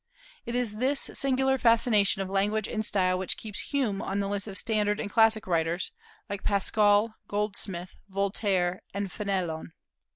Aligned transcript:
It 0.47 0.55
is 0.55 0.77
this 0.77 1.11
singular 1.13 1.59
fascination 1.59 2.23
of 2.23 2.27
language 2.27 2.67
and 2.67 2.83
style 2.83 3.19
which 3.19 3.37
keeps 3.37 3.59
Hume 3.59 4.01
on 4.01 4.17
the 4.17 4.27
list 4.27 4.47
of 4.47 4.57
standard 4.57 4.99
and 4.99 5.11
classic 5.11 5.45
writers, 5.45 5.91
like 6.27 6.43
Pascal, 6.43 7.13
Goldsmith, 7.27 7.95
Voltaire, 8.09 8.81
and 8.95 9.11
Fénelon. 9.11 9.73